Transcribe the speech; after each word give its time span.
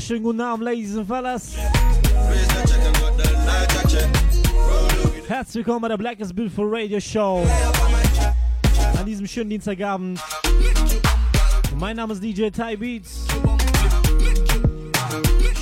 wunderschönen 0.00 0.22
guten 0.22 0.40
Abend, 0.40 0.64
Ladies 0.64 0.96
and 0.96 1.06
Fellas. 1.06 1.52
Herzlich 5.28 5.56
willkommen 5.56 5.82
bei 5.82 5.88
der 5.88 5.98
Black 5.98 6.18
is 6.20 6.32
Beautiful 6.32 6.66
Radio 6.70 6.98
Show. 6.98 7.46
An 8.98 9.04
diesem 9.04 9.26
schönen 9.26 9.50
Dienstagabend. 9.50 10.18
Mein 11.78 11.96
Name 11.96 12.14
ist 12.14 12.22
DJ 12.22 12.48
Ty 12.48 12.78
Beats. 12.78 13.26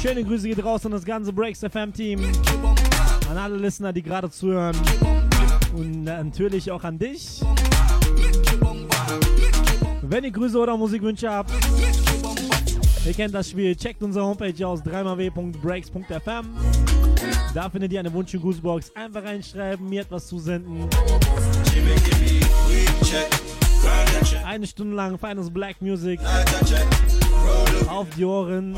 Schöne 0.00 0.22
Grüße 0.22 0.47
geht 0.47 0.64
raus 0.64 0.86
an 0.86 0.92
das 0.92 1.05
ganze 1.05 1.33
Breaks 1.33 1.59
FM 1.59 1.92
Team. 1.92 2.20
An 3.28 3.39
alle 3.39 3.56
Listener, 3.56 3.92
die 3.92 4.05
gerade 4.05 4.31
zuhören. 4.31 4.77
Und 5.75 6.05
natürlich 6.05 6.70
auch 6.70 6.84
an 6.84 6.97
dich. 6.97 7.41
Wenn 10.03 10.22
ihr 10.22 10.31
Grüße 10.31 10.56
oder 10.56 10.77
Musikwünsche 10.77 11.28
habt, 11.28 11.50
Ihr 13.09 13.14
kennt 13.14 13.34
das 13.34 13.48
Spiel, 13.48 13.75
checkt 13.75 14.03
unsere 14.03 14.23
Homepage 14.23 14.67
aus 14.67 14.84
www.breaks.fm. 14.84 16.47
Da 17.55 17.70
findet 17.70 17.91
ihr 17.91 18.00
eine 18.00 18.12
Wunsch- 18.12 18.34
und 18.34 18.42
Grußbox. 18.42 18.95
Einfach 18.95 19.25
reinschreiben, 19.25 19.89
mir 19.89 20.03
etwas 20.03 20.27
zusenden. 20.27 20.87
Eine 24.45 24.67
Stunde 24.67 24.95
lang 24.95 25.19
feines 25.19 25.50
Black 25.50 25.81
Music 25.81 26.20
auf 27.89 28.06
die 28.15 28.27
Ohren. 28.27 28.77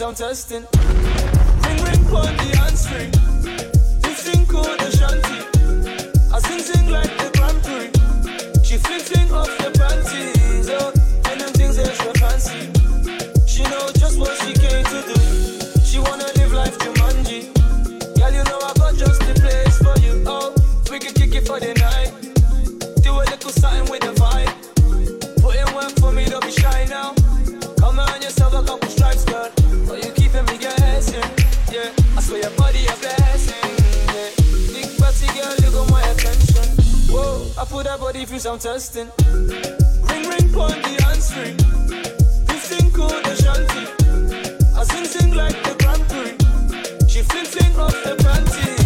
sound 0.00 0.16
testing. 0.16 0.66
Ring 0.72 1.78
ring 1.84 2.04
for 2.08 2.24
the 2.24 2.58
answering. 2.64 3.12
Sing 4.02 4.14
sing 4.14 4.46
cool 4.46 4.62
the 4.62 4.90
shanty. 4.96 5.38
I 6.32 6.38
sing 6.38 6.60
sing 6.60 6.88
like 6.88 7.12
the 7.18 7.28
Grand 7.36 7.62
Prix. 7.62 8.64
She 8.64 8.78
fling 8.78 9.00
fling 9.00 9.30
off 9.30 9.50
the 9.58 9.70
panties. 9.78 10.70
Oh, 10.70 10.94
and 11.30 11.40
them 11.42 11.52
things 11.52 11.78
extra 11.78 12.14
fancy. 12.14 12.72
She 13.46 13.62
know. 13.64 13.99
difference 38.20 38.44
I'm 38.44 38.58
testing. 38.58 39.08
Ring 39.24 40.28
ring 40.28 40.52
pon 40.52 40.76
the 40.82 41.04
answering. 41.08 41.56
This 42.44 42.68
thing 42.68 42.90
called 42.90 43.24
the 43.24 43.34
shanty. 43.34 43.84
I 44.76 44.84
sing 44.84 45.06
sing 45.06 45.32
like 45.32 45.56
the 45.62 45.74
Grand 45.80 46.04
Prix. 46.10 47.08
She 47.08 47.22
fling 47.22 47.46
fling 47.46 47.80
off 47.80 47.96
the 48.04 48.16
panties. 48.22 48.79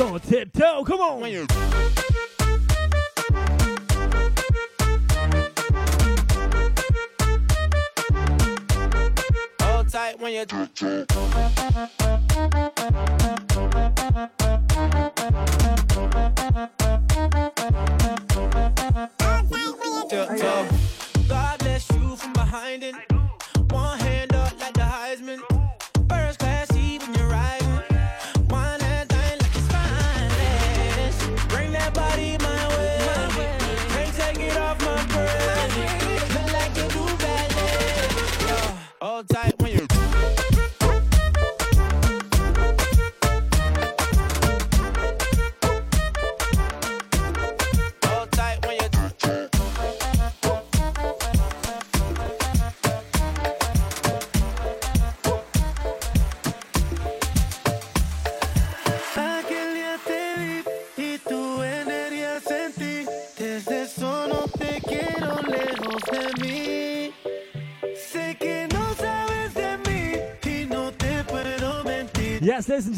on 0.00 0.20
tiptoe. 0.20 0.84
Come 0.84 1.00
on. 1.00 1.20
Hold 9.60 9.88
tight 9.88 10.18
when 10.18 10.32
you. 10.32 10.46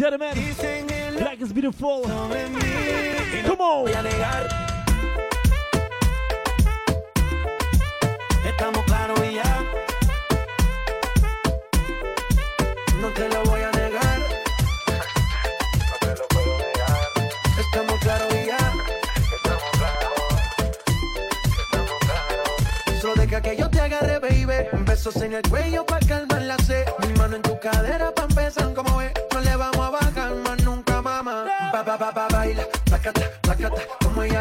Gentlemen, 0.03 0.35
Black 1.17 1.41
is 1.41 1.53
beautiful. 1.53 2.62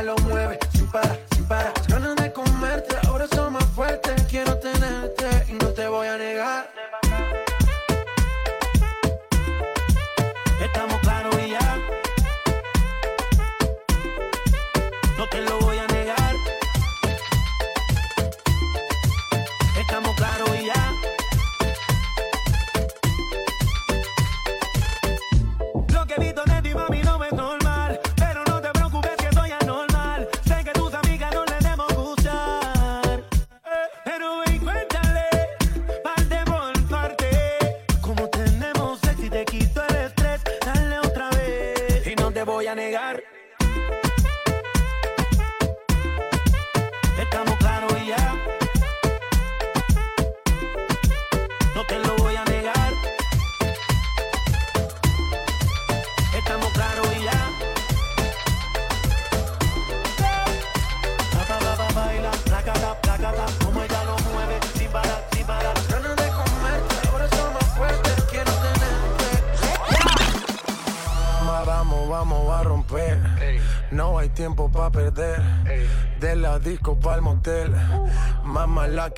Lo 0.03 0.15
mueve. 0.23 0.40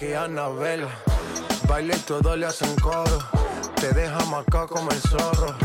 Que 0.04 0.18
Anabel. 0.18 0.86
Baile 1.68 1.96
y 1.96 2.00
todo 2.00 2.36
le 2.36 2.46
hacen 2.46 2.76
coro. 2.76 3.20
Te 3.76 3.92
deja 3.94 4.18
acá 4.18 4.68
como 4.68 4.90
el 4.92 5.00
zorro. 5.00 5.56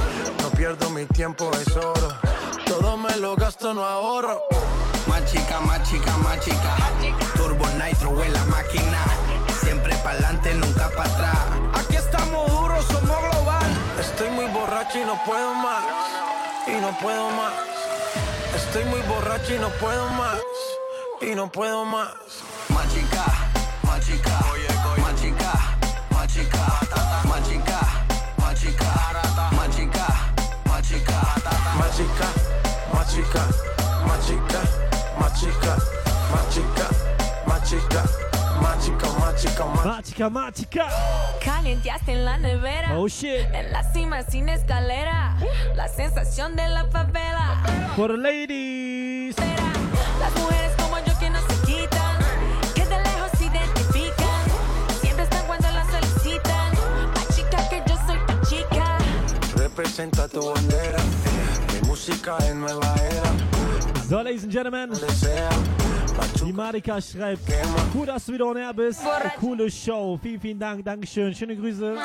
No 0.43 0.51
pierdo 0.57 0.91
mi 0.91 1.07
tiempo, 1.07 1.51
es 1.61 1.77
oro. 1.77 2.09
Todo 2.67 2.97
me 2.97 3.17
lo 3.17 3.35
gasto, 3.35 3.75
no 3.75 3.85
ahorro. 3.85 4.41
Más 5.09 5.25
chica, 5.31 5.61
más 5.61 5.83
chica, 5.89 6.17
más 6.19 6.39
chica. 6.41 6.77
Turbo 7.35 7.67
Nitro 7.83 8.23
en 8.23 8.33
la 8.33 8.45
máquina. 8.45 9.01
Siempre 9.61 9.95
pa'lante, 10.05 10.55
nunca 10.55 10.89
para 10.97 11.11
atrás. 11.13 11.39
Aquí 11.75 11.97
estamos 11.97 12.51
duros, 12.51 12.85
somos 12.85 13.19
global. 13.31 13.71
Estoy 14.01 14.31
muy 14.31 14.47
borracho 14.47 14.99
y 15.01 15.05
no 15.05 15.21
puedo 15.25 15.55
más. 15.55 15.85
Y 16.69 16.81
no 16.81 16.97
puedo 17.01 17.31
más. 17.31 17.55
Estoy 18.55 18.85
muy 18.85 19.01
borracho 19.03 19.55
y 19.55 19.59
no 19.59 19.69
puedo 19.81 20.09
más. 20.11 20.39
Y 21.21 21.35
no 21.35 21.51
puedo 21.51 21.85
más. 21.85 22.11
Más 22.69 22.87
chica, 22.95 23.25
mágica, 33.19 33.47
mágica, 34.07 34.63
mágica, 35.19 35.77
mágica, 36.31 36.89
mágica, 37.47 38.05
mágica, 38.61 39.09
mágica, 39.19 39.65
mágica. 39.65 39.85
Matica, 39.85 40.31
Matica. 40.31 40.89
Calienteaste 41.45 42.13
en 42.13 42.25
la 42.25 42.39
nevera. 42.39 42.97
Oh 42.97 43.09
shit. 43.09 43.47
En 43.53 43.73
la 43.73 43.83
cima 43.93 44.23
sin 44.23 44.49
escalera. 44.49 45.37
La 45.75 45.89
sensación 45.89 46.55
de 46.55 46.69
la 46.69 46.85
favela. 46.85 47.63
For 47.97 48.09
the 48.09 48.17
ladies. 48.17 49.37
Las 50.21 50.33
mujeres 50.37 50.73
como 50.81 50.99
yo 50.99 51.19
que 51.19 51.31
no 51.31 51.41
se 51.41 51.67
quitan. 51.67 52.19
Que 52.75 52.85
de 52.87 52.99
lejos 52.99 53.31
se 53.37 53.47
identifican. 53.47 54.45
Siempre 55.01 55.25
están 55.25 55.45
cuando 55.47 55.69
las 55.71 55.87
solicitan. 55.89 56.71
Pa' 57.15 57.35
chica 57.35 57.69
que 57.69 57.83
yo 57.85 57.97
soy 58.07 58.19
tu 58.27 58.47
chica. 58.47 58.99
Representa 59.57 60.29
tu 60.29 60.53
bandera. 60.53 60.99
So, 64.09 64.23
ladies 64.23 64.43
and 64.45 64.51
gentlemen, 64.51 64.91
die 66.43 66.53
Marika 66.55 67.03
schreibt, 67.03 67.43
cool, 67.95 68.07
dass 68.07 68.25
du 68.25 68.33
wieder 68.33 68.47
on 68.47 68.57
air 68.57 68.73
bist. 68.73 69.01
Eine 69.01 69.31
coole 69.39 69.71
Show. 69.71 70.19
Vielen, 70.23 70.41
vielen 70.41 70.59
Dank. 70.59 70.83
Dankeschön. 70.87 71.35
Schöne 71.35 71.55
Grüße. 71.55 71.97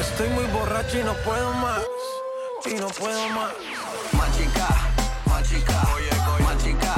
Estoy 0.00 0.28
muy 0.28 0.44
borracho 0.52 0.98
y 0.98 1.02
no 1.02 1.14
puedo 1.24 1.52
más. 1.54 1.82
Y 2.66 2.74
no 2.78 2.86
puedo 2.86 3.28
más. 3.30 3.50
Más 4.12 4.36
chica, 4.36 4.68
más 5.26 5.48
chica. 5.48 5.82
Más 6.38 6.62
chica, 6.62 6.94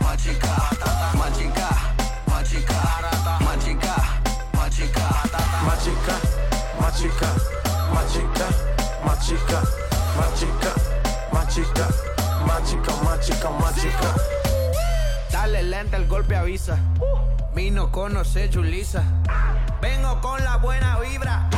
más 0.00 0.22
chica. 0.22 0.58
Más 10.16 10.87
chica, 11.48 11.88
más 12.44 12.62
chica, 13.20 13.50
más. 13.50 13.74
Dale 15.32 15.62
lenta 15.62 15.96
el 15.96 16.06
golpe 16.06 16.36
avisa. 16.36 16.78
Vino 17.54 17.90
conoce 17.90 18.50
Julisa. 18.52 19.02
Vengo 19.80 20.20
con 20.20 20.42
la 20.44 20.56
buena 20.56 20.98
vibra. 21.00 21.48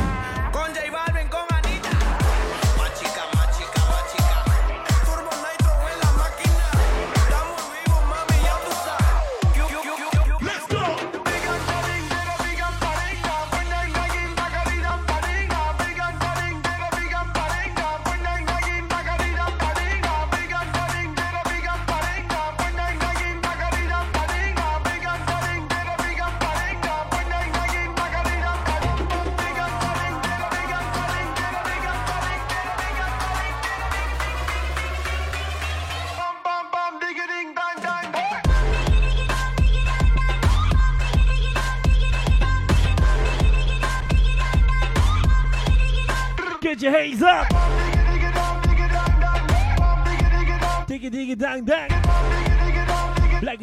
Con 0.53 0.75
J 0.75 0.91
Balvin, 0.93 1.29
con 1.29 1.60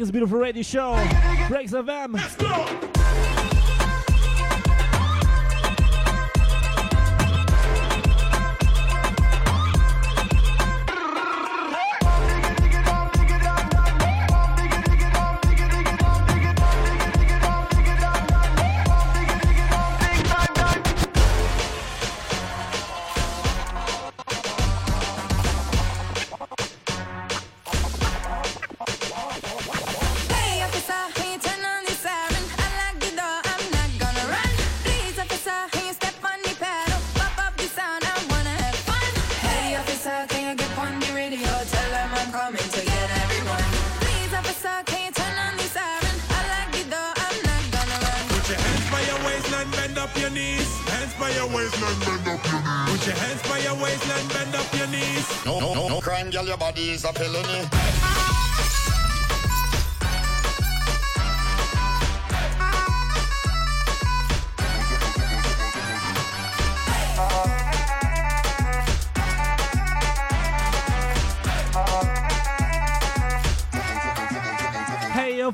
Is 0.00 0.12
beautiful 0.12 0.38
radio 0.38 0.62
show. 0.62 0.94
Breaks 1.48 1.72
FM. 1.72 2.14
Let's 2.14 2.36
go. 2.36 2.97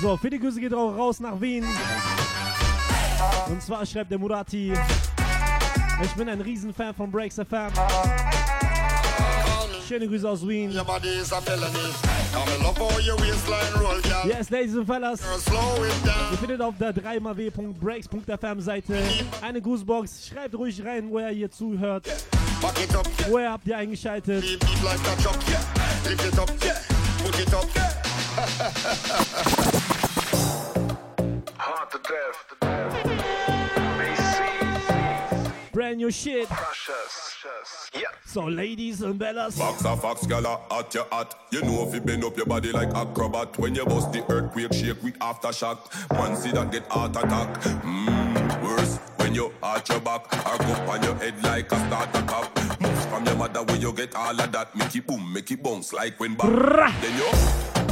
So, 0.00 0.16
für 0.16 0.30
die 0.30 0.38
Grüße 0.38 0.60
geht 0.60 0.72
auch 0.72 0.96
raus 0.96 1.18
nach 1.18 1.40
Wien. 1.40 1.64
Und 3.48 3.60
zwar 3.62 3.84
schreibt 3.84 4.12
der 4.12 4.18
Murati, 4.18 4.72
ich 6.02 6.10
bin 6.12 6.28
ein 6.28 6.40
Riesenfan 6.40 6.94
von 6.94 7.10
Breaks 7.10 7.34
FM. 7.34 7.72
Schöne 9.88 10.06
Grüße 10.06 10.28
aus 10.28 10.46
Wien. 10.46 10.70
Yes, 14.24 14.50
Ladies 14.50 14.76
und 14.76 14.86
Fellas. 14.86 15.20
Ihr 16.30 16.38
findet 16.38 16.60
auf 16.60 16.74
der 16.78 16.94
3xw.breaks.fm 16.94 18.60
Seite 18.60 19.02
eine 19.42 19.60
Grußbox. 19.60 20.28
Schreibt 20.28 20.54
ruhig 20.54 20.84
rein, 20.84 21.10
wo 21.10 21.18
ihr 21.18 21.28
hier 21.28 21.50
zuhört. 21.50 22.06
Woher 23.28 23.50
habt 23.50 23.66
ihr 23.66 23.76
eingeschaltet? 23.76 24.44
Lift 24.44 26.24
it 26.24 26.38
up, 26.38 26.48
yeah. 26.64 26.74
Put 27.24 27.38
it 27.40 27.52
up, 27.52 27.66
yeah. 27.74 29.54
Hard 31.88 32.04
to 32.04 32.12
death. 32.12 32.38
BC. 33.98 35.72
Brand 35.72 35.96
new 35.96 36.10
shit. 36.10 36.48
Precious. 36.48 37.36
Yeah. 37.94 38.00
So, 38.26 38.44
Ladies 38.44 39.00
and 39.02 39.18
Bellas. 39.18 39.56
Fox 39.56 39.84
a 39.84 39.96
fox, 39.96 40.26
girl 40.26 40.46
at 40.46 40.60
hot 40.70 40.94
your 40.94 41.06
hot. 41.10 41.46
You 41.50 41.62
know 41.62 41.86
if 41.88 41.94
you 41.94 42.00
bend 42.00 42.24
up 42.24 42.36
your 42.36 42.46
body 42.46 42.72
like 42.72 42.94
acrobat. 42.94 43.58
When 43.58 43.74
you 43.74 43.86
bust 43.86 44.12
the 44.12 44.22
earthquake, 44.30 44.72
shake 44.74 45.02
with 45.02 45.18
aftershock. 45.20 45.78
Man 46.12 46.36
see 46.36 46.50
that 46.50 46.70
get 46.72 46.86
heart 46.88 47.16
attack. 47.16 47.54
Mmm, 47.62 48.62
worse 48.62 48.98
when 49.16 49.34
you 49.34 49.52
arch 49.62 49.88
your 49.88 50.00
back. 50.00 50.26
Or 50.46 50.58
go 50.58 50.72
on 50.92 51.02
your 51.02 51.14
head 51.16 51.42
like 51.42 51.72
a 51.72 51.76
starter 51.86 52.22
cap. 52.22 52.80
Moves 52.80 53.06
from 53.06 53.24
your 53.24 53.36
mother 53.36 53.62
where 53.62 53.76
you 53.76 53.92
get 53.94 54.14
all 54.14 54.38
of 54.38 54.52
that. 54.52 54.76
Make 54.76 54.94
it 54.96 55.06
boom, 55.06 55.32
make 55.32 55.50
it 55.50 55.62
bounce 55.62 55.92
like 55.94 56.20
when 56.20 56.34
back. 56.34 57.00
Then 57.00 57.16
you 57.16 57.87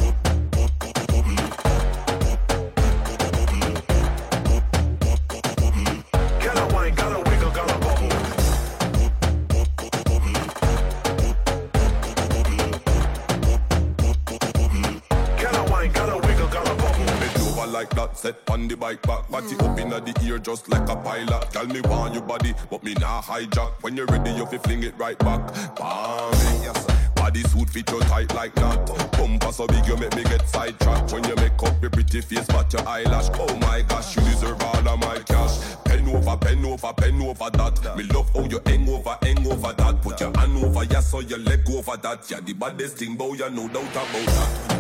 set 18.26 18.50
on 18.50 18.66
the 18.66 18.76
bike 18.76 19.02
back. 19.02 19.28
Body 19.30 19.56
up 19.61 19.78
inna 19.78 20.00
the 20.00 20.14
ear 20.25 20.38
just 20.38 20.68
like 20.68 20.88
a 20.88 20.97
pilot. 20.97 21.47
Tell 21.52 21.66
me 21.66 21.80
want 21.83 22.14
your 22.14 22.23
body, 22.25 22.54
but 22.71 22.83
me 22.83 22.95
nah 22.95 23.23
hijack. 23.23 23.73
When 23.83 23.97
you're 23.97 24.06
ready, 24.06 24.33
you 24.33 24.47
fi 24.47 24.59
fling 24.59 24.83
it 24.83 24.95
right 24.99 25.18
back. 25.18 25.47
Bam, 25.76 26.33
yes. 26.66 26.87
Body 27.14 27.42
suit 27.42 27.71
fit 27.71 27.90
you 27.90 28.00
tight 28.00 28.35
like 28.35 28.54
that. 28.56 28.78
Bumper 29.12 29.52
so 29.52 29.66
big 29.66 29.87
you 29.87 29.97
make 29.97 30.14
me 30.16 30.25
get 30.25 30.49
sidetracked. 30.49 31.12
When 31.12 31.23
you 31.25 31.37
make 31.37 31.62
up 31.62 31.80
your 31.80 31.90
pretty 31.90 32.21
face, 32.21 32.47
but 32.49 32.73
your 32.73 32.87
eyelash. 32.88 33.28
Oh 33.35 33.56
my 33.59 33.83
gosh, 33.83 34.16
you 34.16 34.23
deserve 34.23 34.61
all 34.61 34.88
of 34.88 34.99
my 34.99 35.18
cash. 35.21 35.56
Pen 35.85 36.09
over, 36.09 36.37
pen 36.37 36.64
over, 36.64 36.92
pen 36.95 37.23
over 37.23 37.50
that. 37.50 37.97
Me 37.97 38.04
love 38.04 38.28
how 38.35 38.45
you 38.45 38.61
hang 38.66 38.88
over, 38.88 39.16
hang 39.23 39.47
over 39.47 39.73
that. 39.73 40.02
Put 40.02 40.21
your 40.21 40.37
hand 40.37 40.64
over, 40.64 40.85
yeah, 40.85 41.00
so 41.00 41.21
your 41.21 41.38
leg 41.38 41.68
over 41.71 41.97
that. 41.97 42.28
Yeah, 42.28 42.40
the 42.40 42.54
baddest 42.54 42.97
thing, 42.97 43.14
boy, 43.14 43.35
you 43.35 43.50
no 43.50 43.68
doubt 43.68 43.90
about 43.92 44.11
that. 44.11 44.75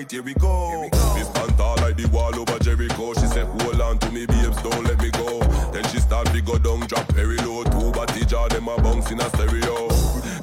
Tight, 0.00 0.10
here 0.10 0.22
we 0.22 0.34
go. 0.34 0.82
Me 0.82 0.88
stand 1.22 1.58
like 1.58 1.96
the 1.96 2.08
wall 2.12 2.34
over 2.38 2.58
Jericho. 2.58 3.14
She 3.14 3.26
said, 3.26 3.46
hold 3.46 3.80
on 3.80 3.98
to 3.98 4.10
me, 4.10 4.26
babes, 4.26 4.60
don't 4.62 4.84
let 4.84 5.00
me 5.00 5.10
go. 5.10 5.40
Then 5.72 5.84
she 5.88 5.98
start 5.98 6.26
to 6.28 6.40
go 6.40 6.58
down, 6.58 6.80
drop 6.86 7.10
very 7.12 7.36
low. 7.38 7.64
Two 7.64 7.92
body 7.92 8.24
jar, 8.24 8.48
them 8.48 8.68
a 8.68 8.76
bounce 8.80 9.10
in 9.10 9.20
a 9.20 9.28
stereo. 9.30 9.88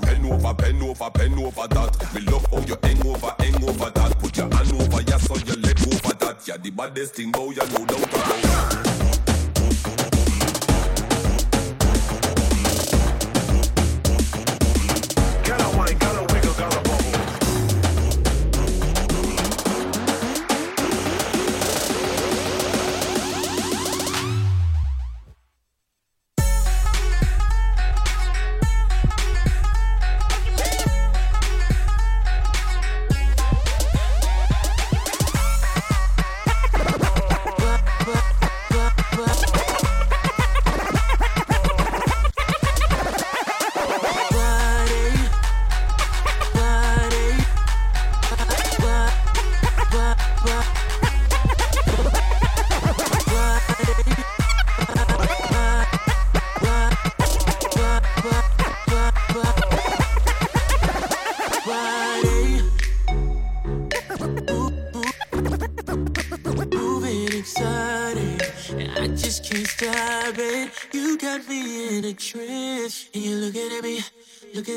Pen 0.01 0.25
over, 0.25 0.53
pen 0.53 0.81
over, 0.81 1.09
pen 1.11 1.33
over 1.39 1.67
that. 1.67 2.13
Me 2.13 2.21
love 2.21 2.45
how 2.51 2.59
you 2.59 2.77
hang 2.83 3.05
over, 3.05 3.33
hang 3.39 3.63
over 3.63 3.89
that. 3.89 4.19
Put 4.19 4.37
your 4.37 4.53
hand 4.53 4.73
over, 4.73 5.01
yeah, 5.01 5.17
so 5.17 5.35
you 5.35 5.61
leg 5.61 5.79
over 5.87 6.13
that. 6.15 6.47
Yeah, 6.47 6.57
the 6.57 6.71
baddest 6.71 7.15
thing, 7.15 7.31
boy, 7.31 7.51
you 7.51 7.65
no 7.73 7.85
doubt 7.85 8.06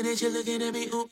looking 0.01 0.13
at 0.13 0.21
you, 0.21 0.29
looking 0.33 0.61
at 0.63 0.73
me. 0.73 0.87
Ooh. 0.93 1.10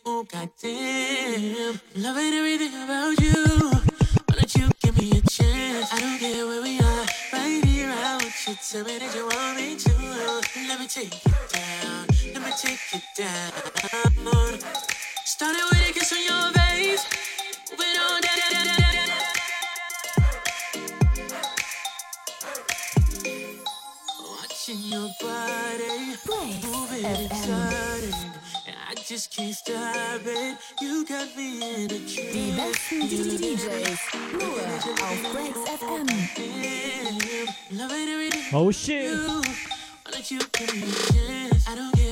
I 41.01 41.75
don't 41.75 41.95
care. 41.95 42.08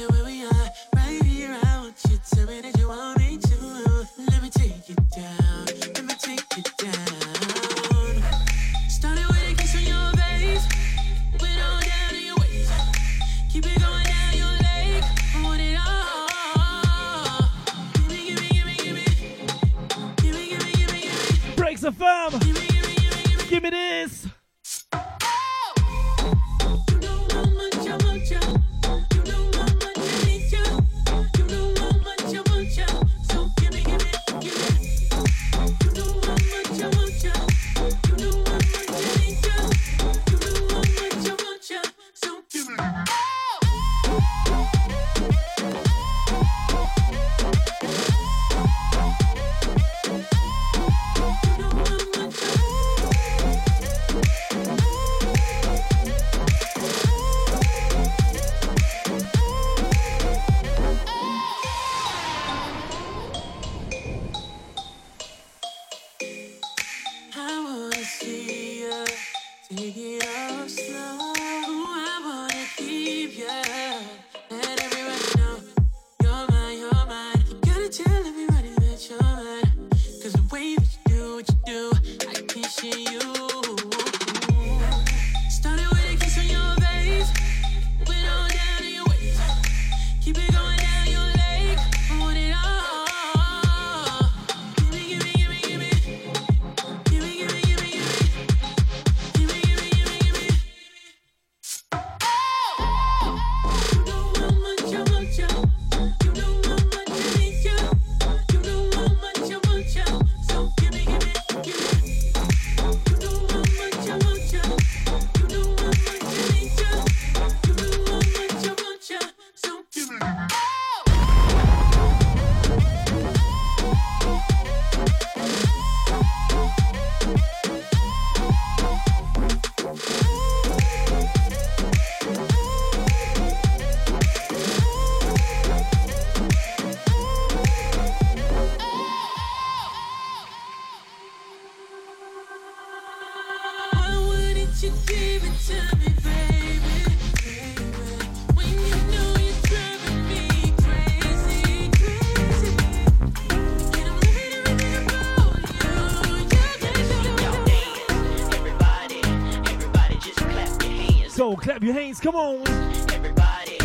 hands. 161.98 162.20
Come 162.20 162.36
on. 162.36 162.68
Everybody, 163.12 163.77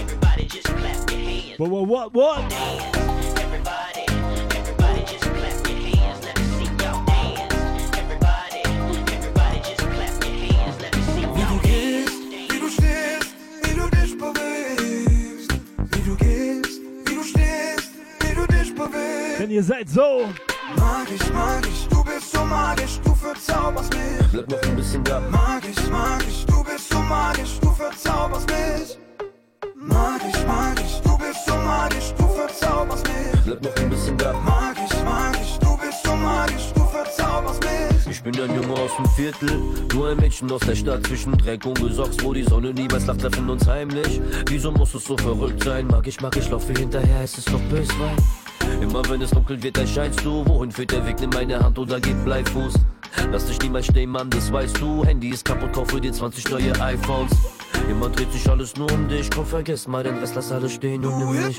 everybody 0.00 0.46
just 0.46 0.66
clap 0.68 1.10
your 1.10 1.20
hands. 1.20 1.58
What, 1.58 1.70
what, 1.70 1.86
what, 1.86 2.14
what? 2.14 2.50
Dance. 2.50 3.40
Everybody, 3.40 4.04
everybody 4.56 5.00
just 5.04 5.24
clap 5.24 5.66
your 5.68 5.76
hands. 5.76 6.24
Let 6.24 6.38
me 6.38 6.44
see 6.56 6.70
dance. 6.76 7.96
Everybody, 7.98 8.60
everybody 9.16 9.58
just 9.68 9.84
clap 9.94 10.24
your 10.24 10.34
hands. 10.48 10.76
Let 10.82 10.96
me 10.96 11.02
see 11.12 11.20
y'all 11.20 11.60
dance. 11.62 12.14
Wie 12.50 12.58
du 12.58 12.68
stehst, 12.70 13.30
wie 13.62 13.74
du 13.74 13.84
dich 13.96 14.12
bewegst. 14.18 15.50
Wie 15.92 16.02
du 17.14 17.22
stehst, 17.22 17.90
wie 18.20 18.34
du 18.34 18.46
dich 18.46 18.74
bewegst. 18.74 19.40
Denn 19.40 19.50
ihr 19.50 19.62
seid 19.62 19.88
so. 19.90 20.28
Magisch, 20.76 21.32
magisch, 21.32 21.86
du 21.88 22.04
bist 22.04 22.30
so 22.30 22.44
magisch, 22.44 22.98
du 23.04 23.14
verzauberst 23.14 23.92
mich. 23.94 24.28
Bleib 24.32 24.48
noch 24.50 24.62
ein 24.62 24.76
bisschen 24.76 25.04
da. 25.04 25.20
Magisch. 25.20 25.57
Bin 38.30 38.42
ein 38.42 38.54
Junge 38.56 38.74
aus 38.74 38.90
dem 38.94 39.06
Viertel, 39.16 39.58
nur 39.94 40.10
ein 40.10 40.18
Mädchen 40.18 40.52
aus 40.52 40.60
der 40.60 40.74
Stadt 40.74 41.06
zwischen 41.06 41.32
Dreck 41.38 41.64
und 41.64 41.80
Gesocks, 41.80 42.18
wo 42.22 42.34
die 42.34 42.42
Sonne 42.42 42.74
niemals 42.74 43.06
lacht, 43.06 43.22
treffen 43.22 43.48
uns 43.48 43.66
heimlich. 43.66 44.20
Wieso 44.50 44.70
muss 44.70 44.92
es 44.92 45.06
so 45.06 45.16
verrückt 45.16 45.64
sein? 45.64 45.86
Mag 45.86 46.06
ich, 46.06 46.20
mag 46.20 46.36
ich, 46.36 46.50
laufe 46.50 46.74
hinterher, 46.74 47.22
es 47.22 47.38
ist 47.38 47.50
noch 47.50 47.60
Böswein. 47.70 48.16
Immer 48.82 49.02
wenn 49.08 49.22
es 49.22 49.30
dunkel 49.30 49.62
wird, 49.62 49.78
erscheinst 49.78 50.22
du. 50.26 50.44
Wohin 50.46 50.70
führt 50.70 50.92
der 50.92 51.06
Weg? 51.06 51.18
Nimm 51.20 51.30
meine 51.30 51.58
Hand 51.58 51.78
oder 51.78 51.98
gib 52.00 52.22
Bleifuß. 52.26 52.74
Lass 53.32 53.46
dich 53.46 53.58
niemals 53.62 53.86
stehen, 53.86 54.10
Mann, 54.10 54.28
das 54.28 54.52
weißt 54.52 54.78
du. 54.78 55.06
Handy 55.06 55.30
ist 55.30 55.46
kaputt, 55.46 55.72
kaufe 55.72 55.98
dir 55.98 56.12
20 56.12 56.50
neue 56.50 56.78
iPhones. 56.82 57.32
Immer 57.88 58.10
dreht 58.10 58.30
sich 58.30 58.46
alles 58.50 58.76
nur 58.76 58.92
um 58.92 59.08
dich. 59.08 59.30
Komm, 59.30 59.46
vergiss 59.46 59.88
mal 59.88 60.04
den 60.04 60.18
Rest, 60.18 60.34
lass 60.34 60.52
alles 60.52 60.74
stehen 60.74 61.02
und 61.02 61.18
nimm 61.18 61.46
mich. 61.46 61.58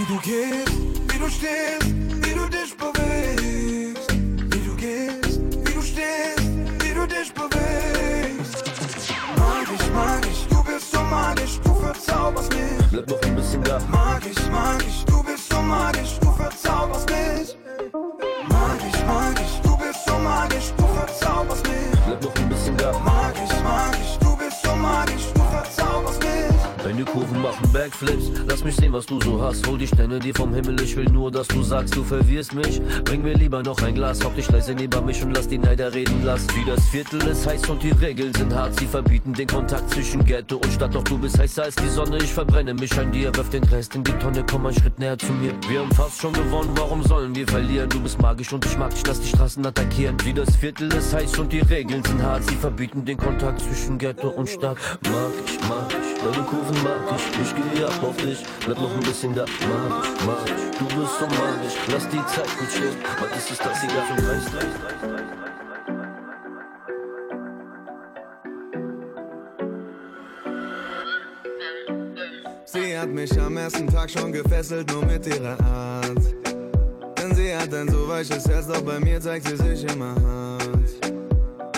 Wie 0.00 0.06
du 0.06 0.18
gehst, 0.20 0.72
wie 1.12 1.18
du 1.18 1.28
stehst, 1.28 1.84
wie 2.24 2.34
du 2.34 2.48
dich 2.48 2.74
bewegst. 2.74 4.10
Wie 4.10 4.66
du 4.66 4.74
gehst, 4.74 5.40
wie 5.52 5.74
du 5.74 5.82
stehst, 5.82 6.82
wie 6.82 6.94
du 6.94 7.06
dich 7.06 7.30
bewegst. 7.34 8.64
Magisch, 9.36 9.90
magisch, 9.92 10.46
du 10.48 10.64
bist 10.64 10.90
so 10.90 11.02
magisch, 11.02 11.60
du 11.62 11.74
verzauberst 11.74 12.50
mich. 12.50 12.88
Bleib 12.90 13.10
noch 13.10 13.22
ein 13.24 13.36
bisschen 13.36 13.62
da. 13.62 13.78
Magisch, 13.90 14.48
magisch, 14.50 15.04
du 15.04 15.22
bist 15.22 15.52
so 15.52 15.60
magisch, 15.60 16.18
du 16.18 16.32
verzauberst 16.32 17.10
mich. 17.10 17.59
Kurven 27.12 27.42
machen 27.42 27.72
Backflips. 27.72 28.30
Lass 28.48 28.62
mich 28.62 28.76
sehen, 28.76 28.92
was 28.92 29.04
du 29.04 29.20
so 29.20 29.42
hast. 29.42 29.66
Hol 29.66 29.76
die 29.76 29.86
Sterne 29.86 30.20
dir 30.20 30.32
vom 30.32 30.54
Himmel. 30.54 30.80
Ich 30.80 30.96
will 30.96 31.06
nur, 31.06 31.30
dass 31.30 31.48
du 31.48 31.60
sagst, 31.62 31.96
du 31.96 32.04
verwirrst 32.04 32.54
mich. 32.54 32.80
Bring 33.04 33.22
mir 33.22 33.34
lieber 33.34 33.62
noch 33.64 33.82
ein 33.82 33.94
Glas. 33.94 34.24
Hock 34.24 34.36
dich 34.36 34.48
leise 34.48 34.74
neben 34.74 35.04
mich 35.04 35.22
und 35.24 35.34
lass 35.34 35.48
die 35.48 35.58
Neider 35.58 35.92
reden. 35.92 36.22
Lass 36.24 36.46
wie 36.54 36.64
das 36.64 36.86
Viertel 36.88 37.20
ist 37.26 37.46
heiß 37.46 37.68
und 37.68 37.82
die 37.82 37.90
Regeln 37.90 38.32
sind 38.34 38.54
hart. 38.54 38.78
Sie 38.78 38.86
verbieten 38.86 39.32
den 39.32 39.48
Kontakt 39.48 39.90
zwischen 39.90 40.24
Ghetto 40.24 40.56
und 40.56 40.72
Stadt. 40.72 40.94
Doch 40.94 41.02
du 41.02 41.18
bist 41.18 41.36
heißer 41.36 41.64
als 41.64 41.74
die 41.74 41.88
Sonne. 41.88 42.18
Ich 42.18 42.32
verbrenne 42.32 42.74
mich 42.74 42.96
an 42.96 43.10
dir. 43.10 43.34
Wirf 43.34 43.50
den 43.50 43.64
Rest 43.64 43.96
in 43.96 44.04
die 44.04 44.12
Tonne. 44.12 44.44
Komm 44.48 44.66
einen 44.66 44.76
Schritt 44.76 44.98
näher 45.00 45.18
zu 45.18 45.32
mir. 45.32 45.52
Wir 45.68 45.80
haben 45.80 45.92
fast 45.92 46.20
schon 46.20 46.32
gewonnen. 46.32 46.70
Warum 46.76 47.02
sollen 47.02 47.34
wir 47.34 47.46
verlieren? 47.48 47.88
Du 47.88 48.00
bist 48.00 48.22
magisch 48.22 48.52
und 48.52 48.64
ich 48.64 48.78
mag 48.78 48.94
dich. 48.94 49.04
Lass 49.04 49.20
die 49.20 49.28
Straßen 49.28 49.66
attackieren. 49.66 50.16
Wie 50.24 50.32
das 50.32 50.54
Viertel 50.54 50.92
ist 50.92 51.12
heiß 51.12 51.38
und 51.40 51.52
die 51.52 51.60
Regeln 51.60 52.04
sind 52.04 52.22
hart. 52.22 52.44
Sie 52.44 52.54
verbieten 52.54 53.04
den 53.04 53.16
Kontakt 53.16 53.60
zwischen 53.60 53.98
Ghetto 53.98 54.28
und 54.28 54.48
Stadt. 54.48 54.76
Mag 55.02 55.32
ich, 55.44 55.60
mag 55.68 55.88
ich. 55.88 56.20
Deine 56.22 56.44
Kurven 56.44 56.82
mag 56.84 56.99
ich. 57.16 57.40
Ich 57.40 57.54
gehe 57.74 57.86
ab 57.86 58.02
auf 58.02 58.16
dich. 58.16 58.42
Bleib 58.64 58.78
noch 58.78 58.94
ein 58.94 59.00
bisschen 59.00 59.34
da. 59.34 59.44
Mag 59.44 60.04
ich, 60.04 60.26
mag 60.26 60.38
ich. 60.44 60.78
Du 60.78 60.84
bist 60.84 61.18
so 61.18 61.26
magisch. 61.26 61.76
Lass 61.88 62.08
die 62.08 62.24
Zeit 62.26 62.58
gut 62.58 62.70
stehen. 62.70 62.96
Heute 63.20 63.34
ist 63.36 63.50
es 63.50 63.58
das 63.58 63.84
egal 63.84 64.06
zum 64.08 64.16
Preis. 64.24 64.44
Sie 72.66 72.98
hat 72.98 73.08
mich 73.08 73.40
am 73.40 73.56
ersten 73.56 73.86
Tag 73.88 74.10
schon 74.10 74.32
gefesselt, 74.32 74.90
nur 74.92 75.04
mit 75.04 75.26
ihrer 75.26 75.58
Art. 75.64 76.22
Denn 77.18 77.34
sie 77.34 77.54
hat 77.54 77.74
ein 77.74 77.88
so 77.88 78.08
weiches 78.08 78.48
Herz, 78.48 78.66
doch 78.68 78.82
bei 78.82 79.00
mir 79.00 79.20
zeigt 79.20 79.48
sie 79.48 79.56
sich 79.56 79.84
immer 79.92 80.14
hart. 80.22 80.70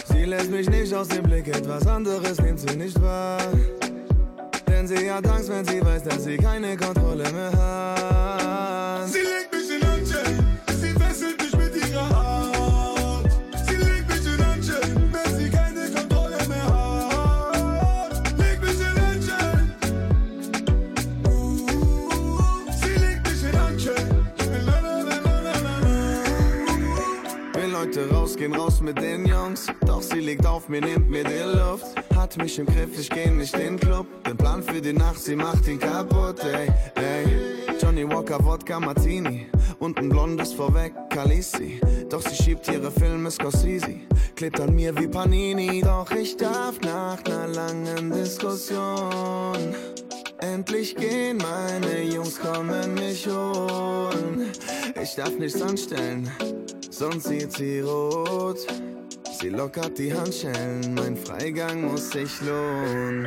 Sie 0.04 0.24
lässt 0.24 0.50
mich 0.50 0.68
nicht 0.68 0.92
aus 0.94 1.08
dem 1.08 1.22
Blick, 1.22 1.48
etwas 1.48 1.87
anderes 1.87 2.40
nimmt 2.40 2.61
sie 2.61 2.76
nicht 2.76 3.00
wahr. 3.00 3.38
Denn 4.83 4.99
sie 4.99 5.12
hat 5.12 5.25
Angst, 5.29 5.49
wenn 5.49 5.64
sie 5.64 5.81
weiß, 5.81 6.03
dass 6.03 6.25
sie 6.25 6.37
keine 6.37 6.77
Kontrolle 6.77 7.31
mehr 7.31 7.53
hat. 7.53 9.09
Sie 9.09 9.21
legt 9.21 9.53
mich 9.53 9.71
in 9.71 9.88
Handschellen, 9.88 10.59
sie 10.81 10.88
fesselt 10.88 11.40
mich 11.40 11.57
mit 11.57 11.77
ihrer 11.88 12.09
Haut. 12.11 13.31
Sie 13.64 13.77
legt 13.77 14.09
mich 14.09 14.27
in 14.27 14.45
Handschellen, 14.45 15.12
wenn 15.12 15.38
sie 15.38 15.49
keine 15.51 15.88
Kontrolle 15.88 16.38
mehr 16.49 16.66
hat. 16.66 18.12
Leg 18.37 18.61
mich 18.61 18.81
in 18.81 19.01
Handschellen. 19.07 19.73
Sie 22.83 22.95
legt 22.99 23.23
mich 23.29 23.45
in 23.45 23.61
Handschellen. 23.61 24.27
La, 24.66 24.81
la, 24.81 24.97
la, 24.99 25.16
la, 25.23 25.37
la, 25.42 25.79
la. 27.55 27.55
Will 27.55 27.79
heute 27.79 28.11
rausgehen, 28.11 28.53
raus 28.53 28.81
mit 28.81 29.01
den 29.01 29.27
Jungs. 29.27 29.66
Doch 29.87 30.03
sie 30.03 30.18
liegt 30.18 30.45
auf 30.45 30.68
mir, 30.68 30.81
nimmt 30.81 31.09
mir 31.09 31.23
die 31.23 31.57
Luft. 31.57 32.02
Hat 32.22 32.37
mich 32.37 32.56
im 32.56 32.66
Griff, 32.66 32.96
ich 33.00 33.11
geh 33.11 33.28
nicht 33.30 33.52
in 33.54 33.61
den 33.61 33.80
Club. 33.80 34.06
Den 34.24 34.37
Plan 34.37 34.62
für 34.62 34.80
die 34.80 34.92
Nacht, 34.92 35.18
sie 35.18 35.35
macht 35.35 35.66
ihn 35.66 35.80
kaputt, 35.80 36.38
ey, 36.44 36.68
ey. 36.94 37.76
Johnny 37.80 38.08
Walker, 38.08 38.38
Wodka 38.44 38.78
Martini. 38.78 39.48
Und 39.80 39.98
ein 39.98 40.08
blondes 40.08 40.52
vorweg, 40.52 40.92
Khaleesi. 41.11 41.80
Doch 42.08 42.22
sie 42.22 42.40
schiebt 42.40 42.68
ihre 42.68 42.92
Filme 42.92 43.28
Scorsese. 43.28 43.96
Klebt 44.37 44.61
an 44.61 44.72
mir 44.72 44.96
wie 45.00 45.08
Panini. 45.08 45.80
Doch 45.80 46.12
ich 46.12 46.37
darf 46.37 46.80
nach 46.82 47.24
ner 47.24 47.48
langen 47.48 48.12
Diskussion. 48.12 49.74
Endlich 50.38 50.94
gehen 50.94 51.38
meine 51.38 52.04
Jungs, 52.04 52.38
kommen 52.38 52.94
mich 52.94 53.26
holen. 53.26 54.52
Ich 55.02 55.16
darf 55.16 55.37
nichts 55.37 55.61
anstellen, 55.61 56.30
sonst 56.88 57.26
sieht 57.26 57.52
sie 57.52 57.80
rot. 57.80 58.64
Sie 59.42 59.48
lockert 59.48 59.98
die 59.98 60.14
Handschellen, 60.14 60.94
mein 60.94 61.16
Freigang 61.16 61.90
muss 61.90 62.11
sich 62.11 62.40
lohnen. 62.42 63.26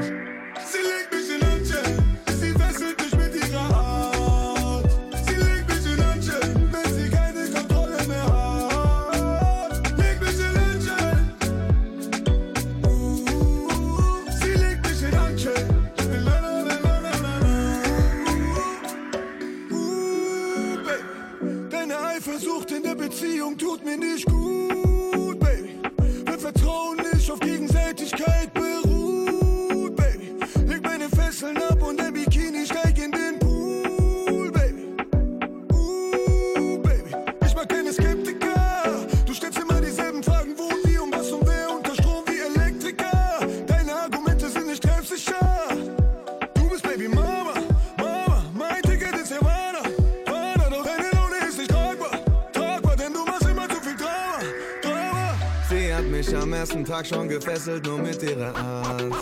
Sie 0.66 0.78
legt 0.78 1.12
mich 1.12 1.30
in 1.36 1.46
Handschellen, 1.46 2.18
sie 2.40 2.52
fesselt 2.52 2.98
mich 3.02 3.12
mit 3.18 3.36
ihrer 3.36 3.68
Haut. 3.68 4.86
Sie 5.28 5.36
legt 5.36 5.68
mich 5.68 5.86
in 5.94 6.06
Handschellen, 6.06 6.72
wenn 6.72 6.94
sie 6.94 7.10
keine 7.10 7.50
Kontrolle 7.50 8.08
mehr 8.08 8.26
hat. 8.26 9.76
Sie 14.40 14.54
legt 14.54 14.88
mich 14.88 15.02
in 15.02 15.20
Handschellen. 15.20 15.76
Deine 21.70 22.00
Eifersucht 22.00 22.72
in 22.72 22.84
der 22.84 22.96
Beziehung 22.96 23.58
tut 23.58 23.84
mir 23.84 23.98
nicht 23.98 24.26
gut, 24.26 24.35
Tag 57.06 57.18
schon 57.18 57.30
gefesselt, 57.30 57.86
nur 57.86 58.00
mit 58.00 58.22
ihrer 58.24 58.56
Art. 58.56 59.14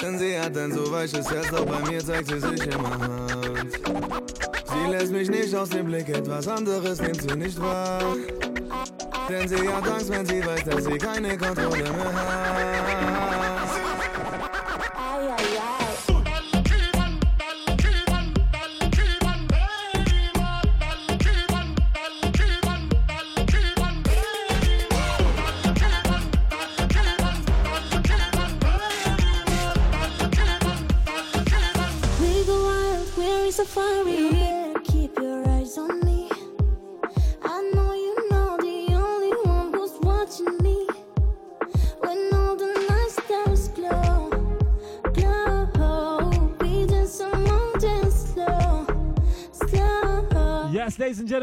Denn 0.00 0.18
sie 0.18 0.38
hat 0.38 0.56
ein 0.56 0.72
so 0.72 0.90
weiches 0.92 1.30
Herz, 1.30 1.48
doch 1.50 1.64
bei 1.64 1.90
mir 1.90 2.04
zeigt 2.04 2.28
sie 2.28 2.38
sich 2.38 2.66
immer 2.66 2.98
hart. 2.98 3.66
Sie 4.66 4.90
lässt 4.90 5.12
mich 5.12 5.30
nicht 5.30 5.54
aus 5.54 5.70
dem 5.70 5.86
Blick, 5.86 6.08
etwas 6.08 6.48
anderes 6.48 7.00
nimmt 7.00 7.22
sie 7.22 7.36
nicht 7.36 7.60
wahr. 7.60 8.02
Denn 9.28 9.48
sie 9.48 9.68
hat 9.68 9.88
Angst, 9.88 10.10
wenn 10.10 10.26
sie 10.26 10.44
weiß, 10.44 10.64
dass 10.64 10.84
sie 10.84 10.98
keine 10.98 11.38
Kontrolle 11.38 11.82
mehr 11.82 12.14
hat. 12.14 12.91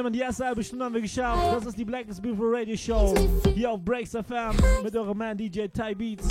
Gentlemen, 0.10 0.14
die 0.14 0.22
erste 0.22 0.46
halbe 0.46 0.64
Stunde 0.64 0.86
haben 0.86 0.94
wir 0.94 1.02
geschafft. 1.02 1.42
Das 1.56 1.66
ist 1.66 1.78
die 1.78 1.86
Black 1.86 2.08
is 2.08 2.20
Beautiful 2.20 2.56
Radio 2.56 2.76
Show. 2.76 3.14
Hier 3.54 3.72
auf 3.72 3.84
Breaks 3.84 4.12
FM 4.12 4.56
mit 4.84 4.96
eurem 4.96 5.18
Man 5.18 5.38
DJ 5.38 5.68
Ty 5.68 5.96
Beats. 5.96 6.28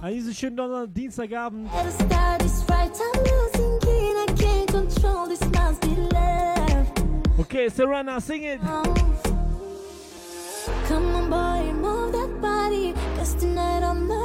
An 0.00 0.12
diesem 0.12 0.34
schönen 0.34 0.56
Donner 0.56 0.86
Dienstagabend. 0.86 1.68
The 1.70 2.04
start 2.04 2.42
is 2.42 2.64
right, 2.68 2.90
I'm 2.92 3.20
losing 3.22 3.80
key. 3.80 4.04
Can't 4.36 4.70
control 4.70 5.28
this 5.28 5.40
nasty 5.50 5.96
love. 6.12 6.86
Okay, 7.38 7.68
Serena, 7.68 8.20
sing 8.20 8.42
it. 8.42 8.60
Come 10.88 11.14
on, 11.14 11.30
boy, 11.30 11.72
move 11.72 12.12
that 12.12 12.40
body. 12.40 12.94
Cause 13.16 13.34
tonight 13.34 13.82
I'm 13.82 14.06
naughty, 14.06 14.23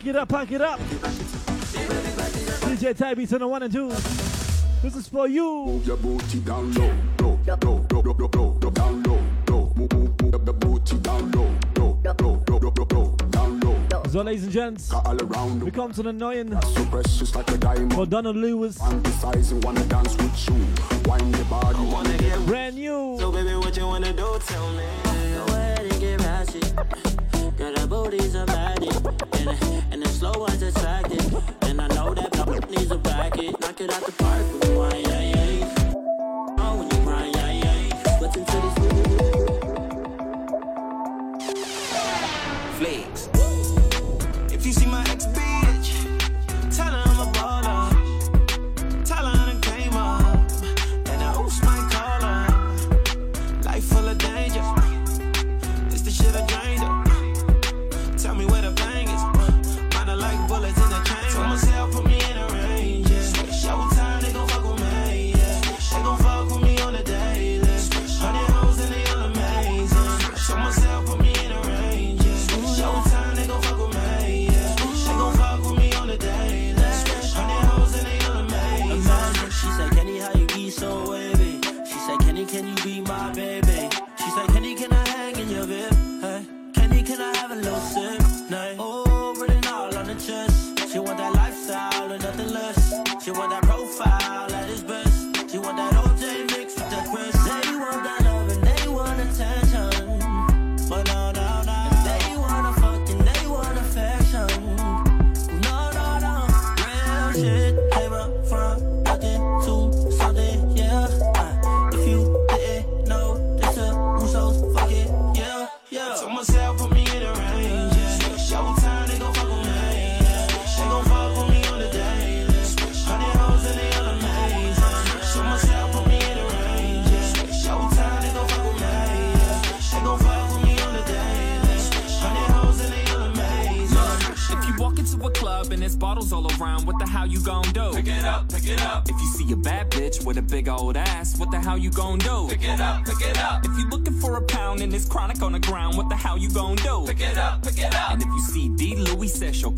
Pack 0.00 0.08
it 0.08 0.16
up, 0.16 0.28
pack 0.30 0.50
it 0.50 0.60
up. 0.62 0.80
DJ 2.64 2.94
Tybeats 2.94 3.28
to 3.28 3.38
the 3.38 3.46
one 3.46 3.62
and 3.62 3.70
two. 3.70 3.90
This 4.80 4.96
is 4.96 5.06
for 5.06 5.28
you. 5.28 5.66
Move 5.66 5.86
your 5.86 5.98
booty 5.98 6.40
down 6.40 6.72
low, 6.72 6.90
low, 7.20 7.38
low, 7.46 7.86
low, 7.92 8.00
low, 8.00 8.30
low, 8.32 8.58
low, 8.62 8.70
down 8.70 9.02
low, 9.02 9.20
low. 9.50 9.72
Move, 9.76 9.92
move, 9.92 10.22
move 10.22 10.46
the 10.46 10.54
booty 10.54 10.96
down 11.00 11.30
low, 11.32 11.54
low, 11.76 12.00
low, 12.02 12.42
low, 12.48 12.58
low, 12.60 12.86
low, 12.90 13.16
down 13.28 13.60
low. 13.60 14.02
So, 14.08 14.22
ladies 14.22 14.44
and 14.44 14.52
gents, 14.52 14.90
all 14.90 15.22
around. 15.22 15.62
we 15.62 15.70
come 15.70 15.92
to 15.92 16.02
the 16.02 16.08
annoying. 16.08 16.58
So 16.62 16.86
precious 16.86 17.34
like 17.34 17.50
a 17.50 17.58
diamond. 17.58 17.92
For 17.92 18.06
Donald 18.06 18.36
Lewis. 18.36 18.78
Fantasizing, 18.78 19.62
wanna 19.62 19.84
dance 19.84 20.16
with 20.16 20.48
you. 20.48 21.10
Wind 21.10 21.36
your 21.36 21.44
body. 21.44 22.46
Brand 22.46 22.76
new. 22.76 22.89
And 31.62 31.80
I 31.80 31.88
know 31.88 32.14
that 32.14 32.36
my 32.36 32.44
needs 32.70 32.90
a 32.90 32.98
racket. 32.98 33.60
Knock 33.60 33.80
it 33.80 33.92
out 33.92 34.06
the 34.06 34.12
park. 34.12 34.39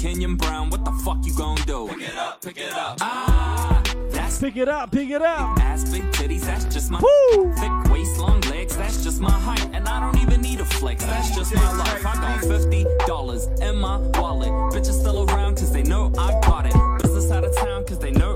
Kenyon 0.02 0.34
Brown, 0.34 0.68
what 0.68 0.84
the 0.84 0.90
fuck 1.04 1.18
you 1.24 1.32
gonna 1.32 1.64
do? 1.64 1.86
Pick 1.86 2.08
it 2.08 2.16
up, 2.16 2.40
pick 2.42 2.58
it 2.58 2.72
up. 2.72 2.98
Ah, 3.00 3.80
that's 4.10 4.40
pick 4.40 4.56
it 4.56 4.68
up, 4.68 4.90
pick 4.90 5.10
it 5.10 5.22
up. 5.22 5.56
Ass 5.60 5.88
big 5.92 6.02
titties, 6.10 6.40
that's 6.40 6.64
just 6.64 6.90
my 6.90 6.98
Woo. 6.98 7.52
thick 7.54 7.70
waist, 7.92 8.18
long 8.18 8.40
legs, 8.50 8.76
that's 8.76 9.04
just 9.04 9.20
my 9.20 9.30
height, 9.30 9.64
and 9.72 9.86
I 9.86 10.00
don't 10.00 10.20
even 10.20 10.40
need 10.40 10.58
a 10.58 10.64
flex. 10.64 11.04
That's 11.04 11.36
just 11.36 11.54
my 11.54 11.76
life. 11.76 12.04
I 12.04 12.16
got 12.16 12.40
fifty 12.40 12.84
dollars 13.06 13.46
in 13.60 13.76
my 13.76 13.98
wallet. 14.18 14.50
Bitches 14.74 14.98
still 14.98 15.30
around 15.30 15.58
'cause 15.58 15.70
they 15.70 15.84
know 15.84 16.10
I 16.18 16.32
got 16.40 16.66
it. 16.66 16.74
Business 17.00 17.30
out 17.30 17.44
of 17.44 17.54
town 17.54 17.84
'cause 17.84 18.00
they 18.00 18.10
know 18.10 18.31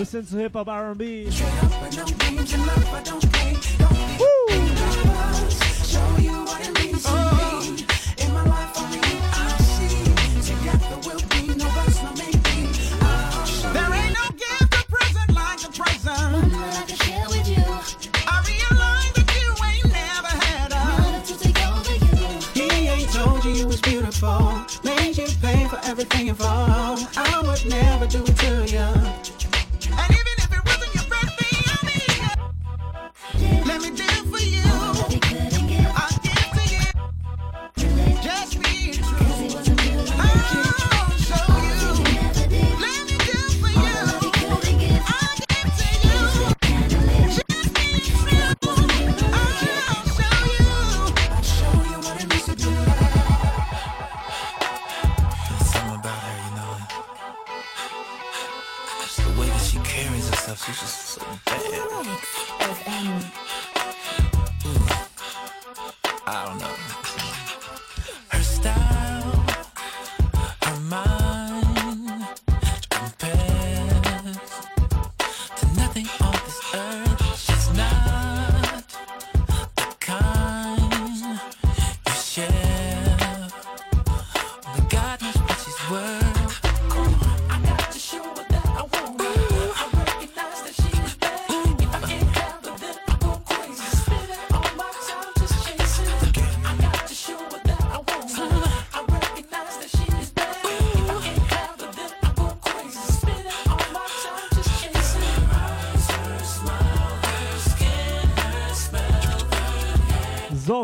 Listen 0.00 0.24
to 0.24 0.36
hip 0.36 0.54
hop 0.54 0.66
R&B. 0.66 1.28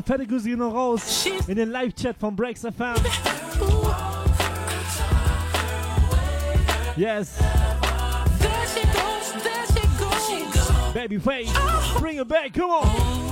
Fertigusino 0.07 0.69
raus 0.69 1.27
in 1.49 1.57
den 1.57 1.73
Live-Chat 1.73 2.17
von 2.17 2.37
Breaks 2.37 2.61
FM. 2.61 2.95
Yes. 6.97 7.37
Babyface, 10.95 11.53
bring 11.99 12.19
it 12.19 12.29
back, 12.29 12.55
come 12.55 12.71
on. 12.71 13.26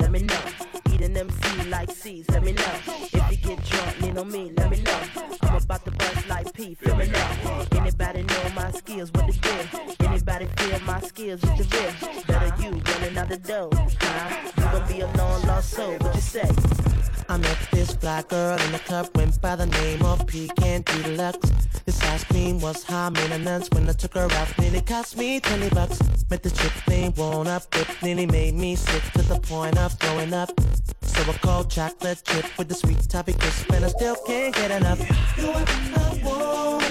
Let 0.00 0.10
me 0.10 0.20
know. 0.20 0.40
Eat 0.92 1.00
an 1.02 1.16
MC 1.16 1.68
like 1.68 1.90
C's, 1.90 2.28
let 2.30 2.42
me 2.42 2.52
know. 2.52 2.74
If 3.12 3.30
you 3.30 3.36
get 3.36 3.64
drunk, 3.64 4.00
lean 4.00 4.18
on 4.18 4.30
me, 4.30 4.52
let 4.56 4.70
me 4.70 4.82
know. 4.82 5.00
I'm 5.42 5.56
about 5.56 5.84
to 5.84 5.90
bust 5.90 6.28
like 6.28 6.52
P, 6.52 6.74
feel 6.74 6.96
me 6.96 7.06
now. 7.08 7.66
Anybody 7.72 8.22
know 8.22 8.42
my 8.54 8.70
skills, 8.72 9.10
what 9.12 9.32
to 9.32 9.38
do? 9.38 10.04
Anybody 10.06 10.46
feel 10.56 10.80
my 10.80 11.00
skills, 11.00 11.40
it's 11.42 11.58
the 11.58 11.76
real. 11.76 12.24
Better 12.26 12.62
you 12.62 12.70
running 12.70 13.18
out 13.18 13.28
the 13.28 13.38
door, 13.38 13.70
huh? 14.00 14.50
You 14.56 14.78
gon' 14.78 14.88
be 14.88 15.00
a 15.00 15.06
long 15.18 15.42
lost 15.46 15.70
soul, 15.70 15.96
what 15.98 16.14
you 16.14 16.20
say? 16.20 16.50
I 17.28 17.36
met 17.36 17.58
this 17.70 17.94
black 17.94 18.28
girl 18.28 18.58
in 18.58 18.72
the 18.72 18.80
club, 18.80 19.08
went 19.14 19.40
by 19.40 19.56
the 19.56 19.66
name 19.66 20.02
of 20.02 20.26
Pecan 20.26 20.82
Deluxe. 20.82 21.69
Ice 22.10 22.24
cream 22.24 22.60
was 22.60 22.82
high 22.82 23.08
maintenance 23.08 23.68
when 23.70 23.88
I 23.88 23.92
took 23.92 24.14
her 24.14 24.28
out, 24.32 24.58
nearly 24.58 24.80
cost 24.80 25.16
me 25.16 25.38
20 25.38 25.68
bucks. 25.70 26.00
Met 26.28 26.42
the 26.42 26.50
chick 26.50 26.72
named 26.88 27.16
Won't 27.16 27.46
Up, 27.46 27.62
it 27.76 27.86
nearly 28.02 28.26
made 28.26 28.54
me 28.54 28.74
sick 28.74 29.02
to 29.12 29.22
the 29.22 29.38
point 29.38 29.78
of 29.78 29.92
throwing 30.00 30.34
up. 30.34 30.50
So 31.02 31.22
I 31.30 31.34
called 31.34 31.70
chocolate 31.70 32.20
chip 32.24 32.46
with 32.58 32.68
the 32.68 32.74
sweet 32.74 33.08
toffee 33.08 33.34
crisp, 33.34 33.70
and 33.72 33.84
I 33.84 33.88
still 33.88 34.16
can't 34.26 34.52
get 34.52 34.72
enough. 34.72 34.98
You 35.38 35.52
what 35.52 35.70
I 35.70 36.20
want, 36.24 36.89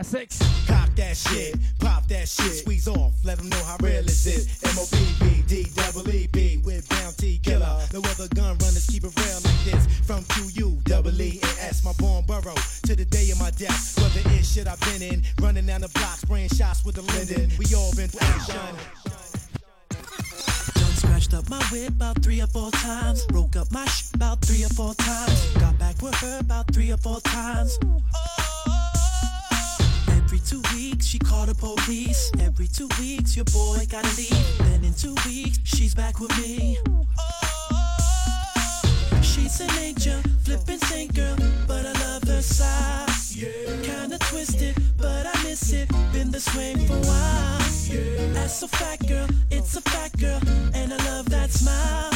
Classics. 0.00 0.38
Pop 0.66 0.88
that 0.96 1.14
shit, 1.14 1.54
pop 1.78 2.06
that 2.08 2.26
shit, 2.26 2.52
squeeze 2.54 2.88
off, 2.88 3.12
let 3.22 3.36
them 3.36 3.50
know 3.50 3.62
how 3.64 3.76
real 3.82 4.02
is 4.02 4.26
it. 4.26 4.48
M-O-B-B-D 4.64 5.66
double 5.76 6.08
E-B 6.08 6.62
with 6.64 6.88
Bounty 6.88 7.36
Killer. 7.36 7.78
No 7.92 7.98
other 7.98 8.26
gun 8.34 8.56
runners 8.64 8.86
keep 8.86 9.04
it 9.04 9.12
real 9.14 9.40
like 9.44 9.64
this. 9.64 9.86
From 10.06 10.24
Q-U, 10.24 10.78
double 10.84 11.20
E 11.20 11.38
and 11.42 11.58
S, 11.60 11.84
my 11.84 11.92
born 11.98 12.24
borough, 12.24 12.54
to 12.84 12.96
the 12.96 13.04
day 13.04 13.30
of 13.30 13.38
my 13.38 13.50
death. 13.50 14.00
Whether 14.00 14.22
it's 14.38 14.50
shit 14.50 14.66
I've 14.66 14.80
been 14.80 15.02
in, 15.02 15.22
running 15.38 15.66
down 15.66 15.82
the 15.82 15.90
block, 15.90 16.16
spraying 16.16 16.48
shots 16.48 16.82
with 16.82 16.94
the 16.94 17.02
linden. 17.02 17.50
We 17.58 17.66
all 17.76 17.94
been 17.94 18.08
through 18.08 18.26
action. 18.26 18.56
Scratched 20.96 21.34
up 21.34 21.46
my 21.50 21.62
whip 21.70 21.88
about 21.88 22.22
three 22.22 22.40
or 22.40 22.46
four 22.46 22.70
times. 22.70 23.26
Broke 23.26 23.54
up 23.56 23.70
my 23.70 23.84
sh 23.84 24.14
about 24.14 24.40
three 24.40 24.64
or 24.64 24.70
four 24.70 24.94
times. 24.94 25.52
Got 25.58 25.78
back 25.78 26.00
with 26.00 26.14
her 26.14 26.38
about 26.40 26.72
three 26.72 26.90
or 26.90 26.96
four 26.96 27.20
times. 27.20 27.78
Every 30.32 30.46
two 30.46 30.62
weeks 30.76 31.06
she 31.06 31.18
called 31.18 31.48
the 31.48 31.56
police. 31.56 32.30
Every 32.38 32.68
two 32.68 32.88
weeks 33.00 33.34
your 33.34 33.46
boy 33.46 33.84
gotta 33.90 34.14
leave. 34.16 34.58
Then 34.58 34.84
in 34.84 34.94
two 34.94 35.16
weeks 35.26 35.58
she's 35.64 35.92
back 35.92 36.20
with 36.20 36.30
me. 36.38 36.78
Oh, 37.18 37.82
she's 39.22 39.60
an 39.60 39.70
angel, 39.80 40.22
flippin' 40.44 40.78
saint 40.78 41.16
girl, 41.16 41.34
but 41.66 41.84
I 41.84 41.92
love 42.04 42.22
her 42.28 42.42
side. 42.42 43.08
Kinda 43.82 44.18
twisted, 44.20 44.76
but 44.96 45.26
I 45.26 45.42
miss 45.42 45.72
it. 45.72 45.90
Been 46.12 46.30
this 46.30 46.46
way 46.54 46.76
for 46.86 46.94
a 46.94 47.00
while. 47.00 47.58
That's 48.32 48.62
a 48.62 48.68
fat 48.68 49.04
girl, 49.08 49.26
it's 49.50 49.76
a 49.76 49.80
fat 49.80 50.16
girl, 50.16 50.40
and 50.74 50.92
I 50.92 50.96
love 51.06 51.28
that 51.30 51.50
smile. 51.50 52.08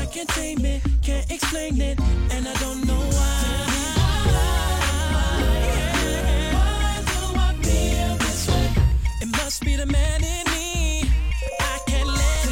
I 0.00 0.06
can't 0.06 0.28
tame 0.28 0.64
it, 0.64 0.82
can't 1.02 1.28
explain 1.32 1.80
it, 1.80 1.98
and 2.30 2.46
I 2.46 2.54
don't 2.60 2.86
know. 2.86 2.94
Why 2.94 3.34
must 9.54 9.64
be 9.64 9.76
the 9.76 9.86
man 9.86 10.24
in 10.24 10.44
me. 10.52 11.02
I 11.60 11.78
can't 11.86 12.08
let 12.08 12.44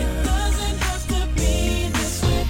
it 0.00 0.24
doesn't 0.24 0.78
have 0.78 1.06
to 1.08 1.26
be 1.34 1.90
this 1.92 2.22
way. 2.22 2.46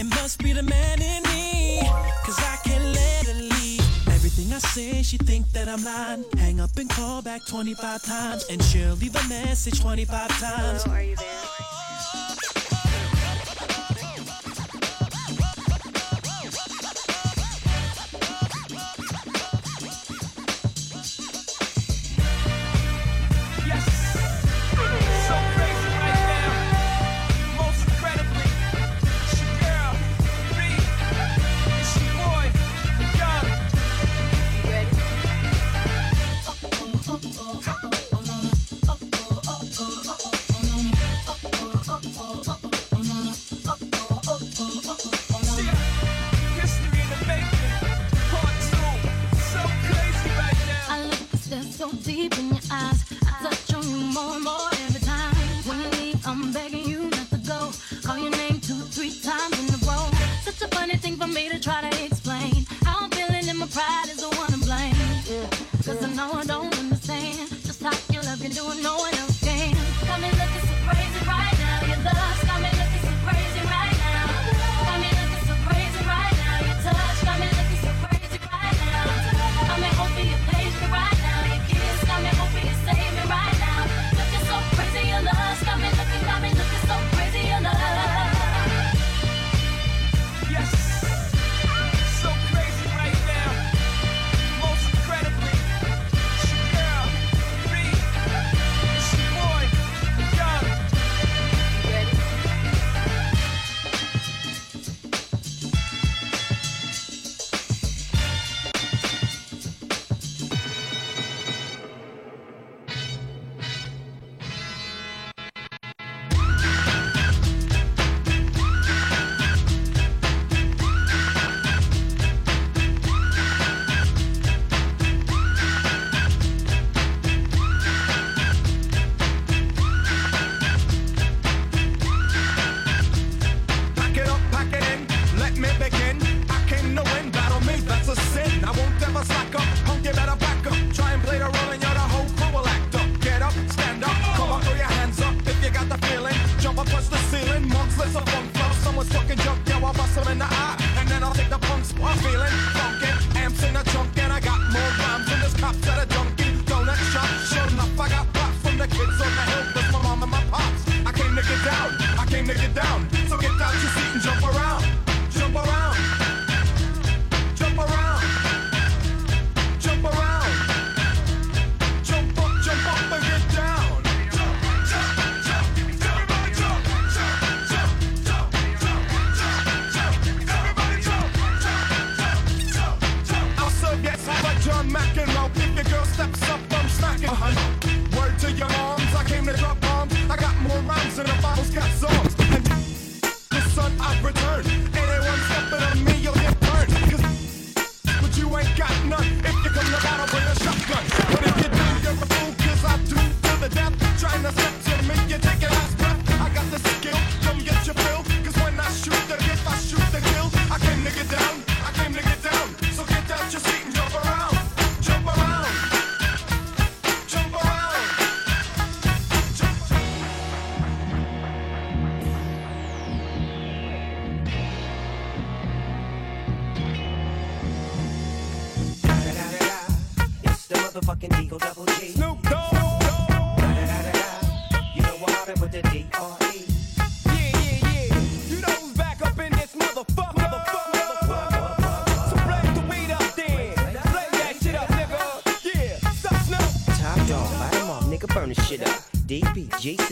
It 0.00 0.06
must 0.06 0.42
be 0.42 0.54
the 0.54 0.62
man 0.62 1.02
in 1.02 1.22
me. 1.24 1.80
Cause 2.24 2.38
I 2.38 2.56
can't 2.64 2.82
let 2.82 3.26
leave. 3.36 4.08
Everything 4.08 4.54
I 4.54 4.58
say, 4.58 5.02
she 5.02 5.18
think 5.18 5.52
that 5.52 5.68
I'm 5.68 5.84
lying. 5.84 6.24
Hang 6.38 6.60
up 6.60 6.74
and 6.78 6.88
call 6.88 7.20
back 7.20 7.44
25 7.44 8.02
times. 8.02 8.46
And 8.48 8.62
she'll 8.62 8.94
leave 8.94 9.14
a 9.14 9.28
message 9.28 9.82
25 9.82 10.28
times. 10.40 10.84
Hello, 10.84 10.96
are 10.96 11.02
you 11.02 11.16
there? 11.16 11.67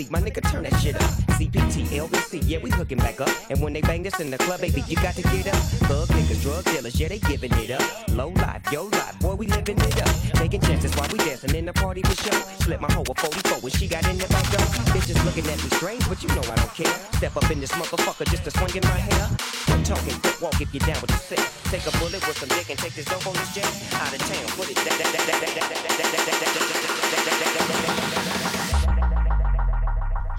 DPGC, 0.07 0.11
my 0.11 0.21
nigga, 0.21 0.51
turn 0.51 0.63
that 0.65 0.77
shit 0.81 0.95
up. 0.97 1.11
CPT, 1.37 1.87
LBC, 1.99 2.43
yeah, 2.47 2.59
we 2.63 2.71
hooking 2.71 2.99
back 2.99 3.21
up. 3.21 3.31
And 3.51 3.61
when 3.61 3.73
they 3.73 3.81
bang 3.81 4.03
this 4.03 4.19
in 4.21 4.31
the 4.31 4.39
club, 4.39 4.61
baby, 4.61 4.83
you 4.89 4.97
got 4.97 5.15
to 5.15 5.23
get 5.23 5.47
up. 5.49 5.55
Thug 5.89 6.09
niggas, 6.09 6.43
drug 6.43 6.65
dealers, 6.65 6.99
yeah, 6.99 7.09
they 7.09 7.19
giving 7.19 7.53
it 7.53 7.71
up. 7.71 7.83
Low 8.09 8.29
life, 8.29 8.63
yo 8.73 8.85
life, 8.85 9.19
boy, 9.21 9.35
we 9.35 9.47
living 9.47 9.79
it 9.79 10.03
up. 10.03 10.11
Taking 10.35 10.61
chances 10.61 10.95
while 10.97 11.09
we 11.13 11.19
dancing 11.19 11.55
in 11.55 11.67
the 11.67 11.73
party 11.73 12.03
for 12.03 12.17
show. 12.23 12.39
Slip 12.65 12.81
my 12.81 12.91
hoe 12.93 13.05
a 13.09 13.15
44 13.15 13.61
when 13.61 13.73
she 13.73 13.87
got 13.89 14.07
in 14.09 14.19
the 14.19 14.29
back 14.29 14.47
door. 14.51 14.67
Bitches 14.95 15.23
looking 15.25 15.47
at 15.47 15.63
me 15.63 15.71
strange, 15.71 16.09
but 16.09 16.23
you 16.23 16.29
know 16.29 16.43
I 16.43 16.57
don't 16.57 16.75
care. 16.75 16.95
Step 17.19 17.37
up 17.37 17.51
in 17.51 17.61
this 17.61 17.73
motherfucker 17.73 18.27
just 18.31 18.45
to 18.45 18.51
swing 18.51 18.77
in 18.77 18.85
my 18.89 18.99
hair. 18.99 19.29
I'm 19.69 19.83
talking 19.83 20.15
quick 20.21 20.41
walk 20.41 20.61
if 20.61 20.73
you're 20.73 20.87
down 20.87 21.01
with 21.01 21.11
the 21.11 21.19
sick. 21.19 21.43
Take 21.71 21.87
a 21.87 21.93
bullet 21.99 22.23
with 22.27 22.39
some 22.39 22.49
dick 22.49 22.71
and 22.71 22.79
take 22.79 22.95
this 22.95 23.07
dope 23.07 23.27
on 23.27 23.35
this 23.35 23.55
jet. 23.55 23.69
Out 23.95 24.13
of 24.13 24.21
town, 24.21 24.47
put 24.57 24.71
it 24.71 24.77
that 24.77 24.95
that 24.99 25.11
that 25.13 25.25
that 25.27 25.39
that 25.41 25.53
that 25.53 25.67
that 25.67 25.75
that 25.75 26.15
that 26.15 26.37
that 26.37 26.47
that 26.47 26.55
that 26.55 27.91
that 28.31 28.56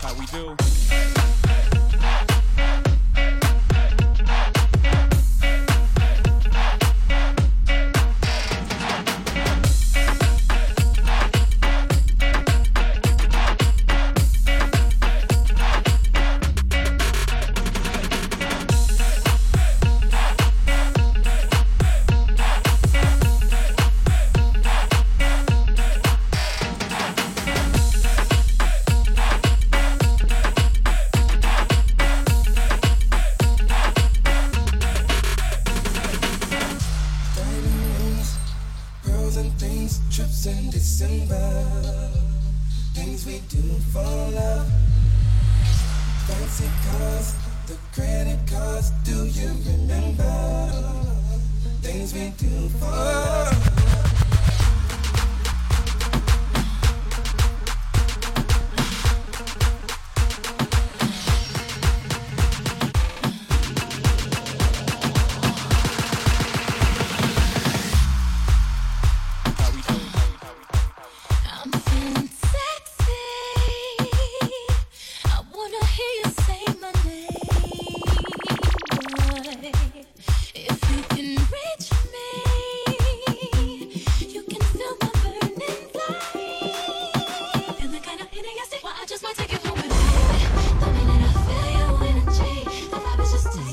How 0.08 0.14
we 0.14 0.26
do? 0.28 1.17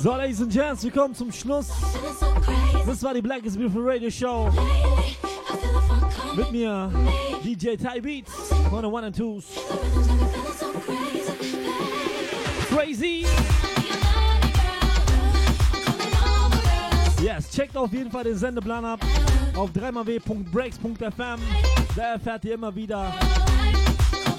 So, 0.04 0.10
Ladies 0.10 0.42
and 0.42 0.52
Gents, 0.52 0.84
wir 0.84 0.90
kommen 0.90 1.14
zum 1.14 1.32
Schluss. 1.32 1.68
Das 2.84 3.02
war 3.02 3.14
die 3.14 3.22
Black 3.22 3.42
is 3.46 3.56
Beautiful 3.56 3.88
Radio 3.90 4.10
Show. 4.10 4.50
Mit 6.36 6.52
mir, 6.52 6.92
DJ 7.42 7.76
Ty 7.76 8.02
Beats 8.02 8.30
von 8.68 8.82
der 8.82 8.92
One 8.92 9.06
and 9.06 9.16
Twos. 9.16 9.46
Crazy! 12.68 13.24
Yes, 17.22 17.50
checkt 17.50 17.74
auf 17.74 17.90
jeden 17.90 18.10
Fall 18.10 18.24
den 18.24 18.36
Sendeplan 18.36 18.84
ab 18.84 19.00
auf 19.56 19.70
3xw.breaks.fm. 19.70 21.40
Da 21.96 22.02
erfährt 22.02 22.44
ihr 22.44 22.52
immer 22.52 22.76
wieder, 22.76 23.14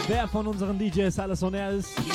wer 0.07 0.27
von 0.27 0.45
unseren 0.45 0.77
DJs 0.77 1.17
alles 1.17 1.41
on 1.41 1.55
air 1.55 1.71
ist. 1.71 2.14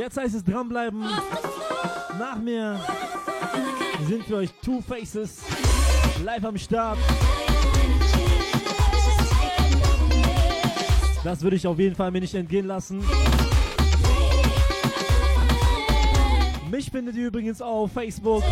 Jetzt 0.00 0.16
heißt 0.16 0.34
es 0.34 0.42
dranbleiben. 0.42 1.04
Nach 2.18 2.38
mir 2.38 2.80
sind 4.08 4.24
für 4.24 4.36
euch 4.36 4.50
Two 4.64 4.80
Faces 4.80 5.42
live 6.24 6.44
am 6.44 6.56
Start. 6.56 6.98
Das 11.22 11.42
würde 11.42 11.56
ich 11.56 11.66
auf 11.66 11.78
jeden 11.78 11.94
Fall 11.94 12.10
mir 12.10 12.22
nicht 12.22 12.34
entgehen 12.34 12.66
lassen. 12.66 13.04
Mich 16.70 16.90
findet 16.90 17.16
ihr 17.16 17.26
übrigens 17.26 17.60
auf 17.60 17.92
Facebook. 17.92 18.42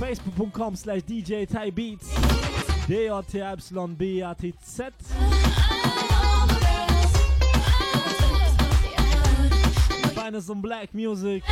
Facebook.com 0.00 0.74
slash 0.74 1.04
DJ 1.04 1.44
Ty 1.44 1.70
Beats. 1.70 2.08
D-J-T-Y-B-A-T-Z. 2.88 3.40
Finest 10.30 10.48
on 10.48 10.60
Black 10.60 10.94
Music. 10.94 11.42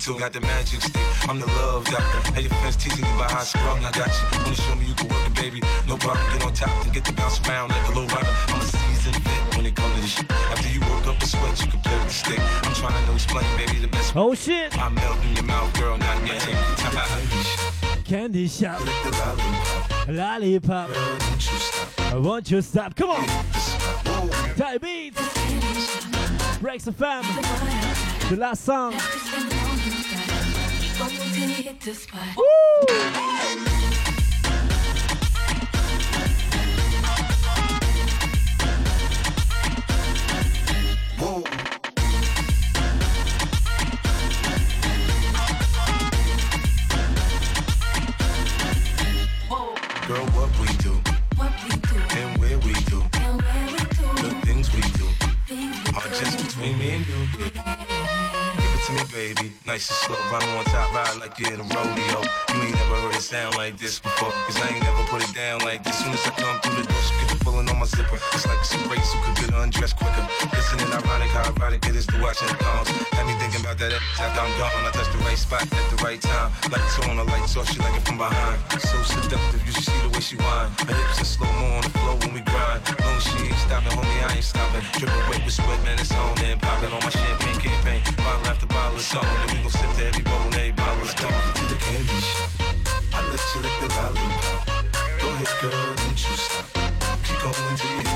Whatever. 0.00 0.20
Got 0.20 0.32
the 0.32 0.40
magic 0.40 0.80
stick, 0.80 1.28
I'm 1.28 1.38
the 1.38 1.46
love 1.46 1.84
doctor. 1.84 2.32
Hey, 2.32 2.42
your 2.42 2.50
friends 2.50 2.76
teasing 2.76 3.04
you 3.04 3.14
about 3.16 3.30
how 3.32 3.40
I 3.40 3.44
sprung, 3.44 3.84
I 3.84 3.90
got 3.92 4.08
you. 4.08 4.38
Wanna 4.38 4.54
show 4.56 4.74
me 4.74 4.86
you 4.86 4.94
can 4.94 5.08
work 5.08 5.26
it, 5.26 5.34
baby? 5.34 5.60
No 5.86 5.96
problem, 5.98 6.24
get 6.32 6.42
on 6.42 6.54
top 6.54 6.84
and 6.84 6.92
get 6.94 7.04
to 7.04 7.12
bounce 7.12 7.38
around 7.46 7.68
like 7.68 7.86
a 7.86 7.92
low 7.92 8.06
rider. 8.06 8.34
I'm 8.48 8.60
a 8.60 8.64
seasoned 8.64 9.16
vet 9.16 9.56
when 9.56 9.66
it 9.66 9.76
comes 9.76 9.94
to 9.94 10.00
this 10.00 10.10
shit. 10.16 10.32
After 10.32 10.68
you 10.68 10.80
work 10.80 11.06
up 11.06 11.22
a 11.22 11.26
sweat, 11.26 11.60
you 11.60 11.70
can 11.70 11.80
play 11.80 11.98
with 11.98 12.08
the 12.08 12.14
stick. 12.14 12.40
I'm 12.64 12.74
trying 12.74 13.06
to 13.06 13.12
explain, 13.12 13.44
baby, 13.58 13.78
the 13.78 13.88
best. 13.88 14.16
Oh 14.16 14.34
shit! 14.34 14.76
I 14.78 14.88
melt 14.88 15.18
in 15.22 15.36
your 15.36 15.44
mouth, 15.44 15.70
girl, 15.78 15.98
not 15.98 16.26
yet. 16.26 16.48
Candy 18.06 18.48
shop. 18.48 18.80
Lollipop. 20.08 20.90
I 21.98 22.16
won't 22.16 22.50
you 22.50 22.62
stop? 22.62 22.96
Come 22.96 23.10
on. 23.10 23.26
Beats. 24.80 25.20
Breaks 26.58 26.86
FM. 26.86 27.22
The 28.30 28.36
last 28.36 28.64
song. 28.64 28.94
Girl, 31.82 33.29
in 61.48 61.60
a 61.60 61.64
rodeo. 61.64 62.20
You 62.52 62.60
ain't 62.60 62.74
never 62.76 62.96
heard 63.00 63.14
it 63.14 63.22
sound 63.22 63.56
like 63.56 63.78
this 63.78 63.98
before, 63.98 64.30
cause 64.30 64.60
I 64.60 64.68
ain't 64.68 64.82
never 64.84 65.02
put 65.08 65.22
it 65.24 65.34
down 65.34 65.60
like 65.60 65.82
this. 65.82 65.96
Soon 65.98 66.12
as 66.12 66.26
I 66.26 66.30
come 66.36 66.60
through 66.60 66.82
the 66.82 66.88
door, 66.88 67.00
she 67.00 67.14
get 67.20 67.38
the 67.38 67.44
pulling 67.44 67.68
on 67.68 67.78
my 67.78 67.86
zipper. 67.86 68.20
It's 68.34 68.46
like 68.46 68.60
a 68.60 68.88
race 68.88 69.12
who 69.12 69.18
could 69.24 69.36
get 69.40 69.54
undressed 69.54 69.96
quicker. 69.96 70.26
Isn't 70.52 70.80
it 70.80 70.92
ironic 70.92 71.30
how 71.30 71.48
ironic 71.56 71.86
it 71.86 71.96
is 71.96 72.06
to? 72.08 72.16
Had 72.20 72.36
that 73.80 73.96
after 73.96 74.40
I'm 74.44 74.52
gone. 74.60 74.84
I 74.84 74.92
touch 74.92 75.08
the 75.08 75.18
right 75.24 75.40
spot 75.40 75.64
at 75.64 75.86
the 75.88 75.96
right 76.04 76.20
time. 76.20 76.52
Lights 76.68 77.00
on, 77.08 77.16
the 77.16 77.24
lights 77.24 77.56
off, 77.56 77.64
she 77.72 77.80
like 77.80 77.96
it 77.96 78.04
from 78.04 78.18
behind. 78.20 78.60
So 78.76 78.96
seductive, 79.08 79.64
you 79.64 79.72
should 79.72 79.88
see 79.88 80.00
the 80.04 80.12
way 80.12 80.20
she 80.20 80.36
whine. 80.36 80.68
Her 80.84 80.92
hips 80.92 81.24
are 81.24 81.24
slow 81.24 81.48
mo 81.56 81.80
on 81.80 81.82
the 81.88 81.92
floor 81.96 82.14
when 82.20 82.36
we 82.36 82.44
grind. 82.44 82.84
Long 83.00 83.20
she 83.24 83.40
ain't 83.48 83.56
stopping, 83.64 83.96
homie, 83.96 84.20
I 84.28 84.36
ain't 84.36 84.44
stopping. 84.44 84.84
Dripping 85.00 85.24
wet 85.32 85.40
with 85.44 85.56
sweat, 85.56 85.80
man, 85.82 85.96
it's 85.96 86.12
on 86.12 86.36
and 86.44 86.60
popping 86.60 86.92
on 86.92 87.00
my 87.00 87.08
champagne 87.08 87.56
campaign. 87.56 88.00
Bottle 88.20 88.52
after 88.52 88.68
bottle, 88.68 89.00
it's 89.00 89.16
on. 89.16 89.24
And 89.24 89.48
we 89.48 89.58
gon' 89.64 89.72
sip 89.72 89.90
to 89.96 90.04
every 90.04 90.24
bowl 90.28 90.44
and 90.44 90.54
every 90.60 90.76
bottle. 90.76 91.00
Let's 91.00 91.16
to 91.16 91.64
the 91.72 91.78
candy 91.80 92.20
shop. 92.20 92.52
I 93.16 93.18
let 93.32 93.40
you 93.40 93.60
lick 93.64 93.76
the 93.80 93.88
lollipop. 93.96 94.60
Go 95.24 95.26
ahead, 95.40 95.52
girl, 95.64 95.88
don't 95.96 96.20
you 96.20 96.36
stop. 96.36 96.68
Keep 97.24 97.38
going 97.40 97.76
till 97.80 97.96
you 97.96 98.09